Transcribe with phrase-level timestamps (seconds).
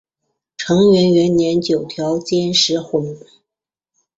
[0.57, 3.19] 承元元年九条兼实薨。